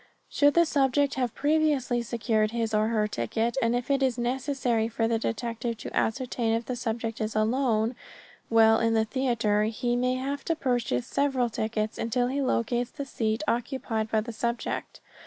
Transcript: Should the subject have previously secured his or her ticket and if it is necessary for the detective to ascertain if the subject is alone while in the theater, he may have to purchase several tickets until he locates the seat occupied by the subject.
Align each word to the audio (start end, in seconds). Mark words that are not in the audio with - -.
Should 0.29 0.55
the 0.55 0.65
subject 0.65 1.13
have 1.13 1.35
previously 1.35 2.01
secured 2.01 2.49
his 2.49 2.73
or 2.73 2.87
her 2.87 3.07
ticket 3.07 3.55
and 3.61 3.75
if 3.75 3.91
it 3.91 4.01
is 4.01 4.17
necessary 4.17 4.87
for 4.87 5.07
the 5.07 5.19
detective 5.19 5.77
to 5.77 5.95
ascertain 5.95 6.53
if 6.55 6.65
the 6.65 6.75
subject 6.75 7.21
is 7.21 7.35
alone 7.35 7.93
while 8.49 8.79
in 8.79 8.95
the 8.95 9.05
theater, 9.05 9.65
he 9.65 9.95
may 9.95 10.15
have 10.15 10.43
to 10.45 10.55
purchase 10.55 11.05
several 11.05 11.51
tickets 11.51 11.99
until 11.99 12.29
he 12.29 12.41
locates 12.41 12.89
the 12.89 13.05
seat 13.05 13.43
occupied 13.47 14.09
by 14.09 14.21
the 14.21 14.33
subject. 14.33 15.01